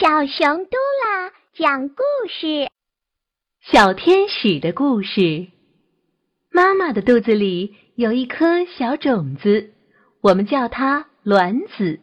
[0.00, 2.70] 小熊嘟啦讲故事：
[3.60, 5.48] 小天使的故事。
[6.50, 9.74] 妈妈的肚子里有一颗小种子，
[10.22, 12.00] 我们叫它卵子。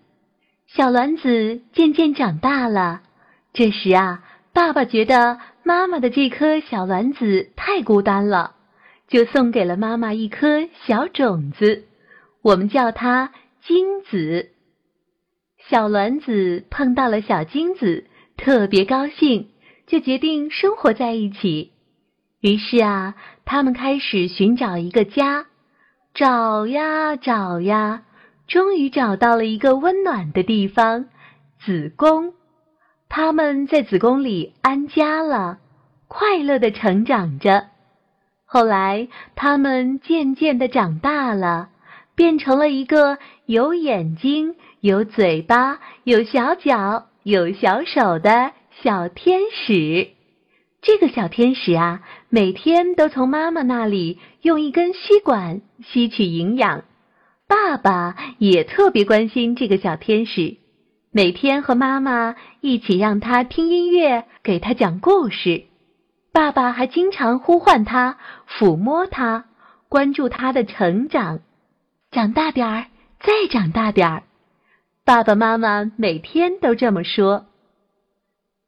[0.68, 3.02] 小卵子渐渐长大了，
[3.52, 4.24] 这时啊，
[4.54, 8.54] 爸爸觉得妈妈的这颗小卵子太孤单了，
[9.08, 11.86] 就送给了妈妈一颗小种子，
[12.44, 13.34] 我们叫它
[13.66, 14.52] 精子。
[15.70, 18.06] 小卵子碰到了小精子，
[18.38, 19.50] 特别高兴，
[19.86, 21.74] 就决定生活在一起。
[22.40, 25.48] 于是啊，他们开始寻找一个家，
[26.14, 28.04] 找呀找呀，
[28.48, 31.08] 终于找到了一个温暖的地方——
[31.60, 32.34] 子宫。
[33.10, 35.60] 他们在子宫里安家了，
[36.08, 37.68] 快乐的成长着。
[38.46, 41.70] 后来，他们渐渐的长大了，
[42.18, 44.56] 变成了一个有眼睛。
[44.80, 48.52] 有嘴巴、有小脚、有小手的
[48.84, 50.10] 小天使，
[50.84, 56.84] 这个小天使啊，每天都从妈妈那里用一根吸管吸取营养。
[57.48, 60.58] 爸爸也特别关心这个小天使，
[61.12, 65.64] 每天和妈妈一起让他听音乐，给他讲故事。
[66.32, 69.46] 爸爸还经常呼唤他，抚摸他，
[69.90, 71.40] 关注他的成长。
[72.18, 72.88] 长大点儿，
[73.20, 74.24] 再长大点儿。
[75.06, 77.46] 爸爸妈妈每天都这么说。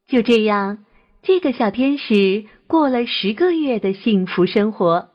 [0.08, 0.86] 就这样，
[1.24, 5.10] 这个小天使过了十个月的幸福生活。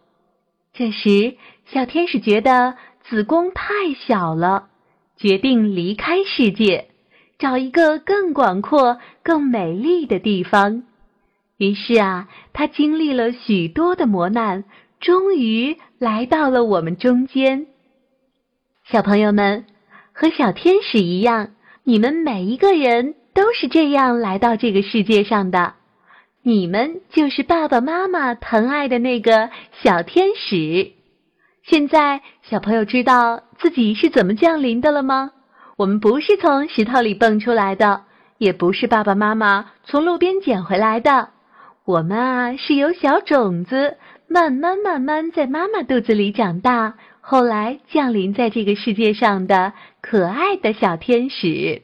[0.72, 2.74] 这时，小天使觉得
[3.04, 4.66] 子宫太小了，
[5.16, 6.88] 决定离开世界，
[7.38, 10.82] 找一个更广阔、更美丽的地方。
[11.56, 14.64] 于是啊，他经历了许多的磨难，
[14.98, 17.68] 终于来到了我们中间。
[18.90, 19.64] 小朋友们。
[20.16, 21.48] 和小天使一样，
[21.82, 25.74] 你们每一个人都是这样来到这个世界上的。
[26.42, 29.50] 你们就是爸爸妈妈疼爱的那个
[29.82, 30.92] 小天使。
[31.64, 35.32] 现在，小朋友知道自己是怎么降临的了吗？
[35.76, 38.04] 我们不是从石头里蹦出来的，
[38.38, 41.30] 也不是爸爸妈妈从路边捡回来的。
[41.84, 43.96] 我们啊，是由小种子
[44.28, 46.94] 慢慢慢慢在妈妈肚子里长大。
[47.26, 51.80] 后来降临在这个世界上的可爱的小天使。